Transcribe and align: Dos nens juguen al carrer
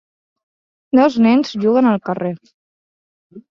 Dos 0.99 1.19
nens 1.27 1.53
juguen 1.67 1.91
al 1.93 2.01
carrer 2.11 2.35